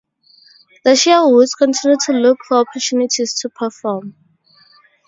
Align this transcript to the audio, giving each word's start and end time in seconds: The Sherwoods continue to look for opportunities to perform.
The 0.83 0.95
Sherwoods 0.95 1.53
continue 1.53 1.95
to 2.07 2.11
look 2.13 2.39
for 2.47 2.57
opportunities 2.57 3.35
to 3.35 3.49
perform. 3.49 4.15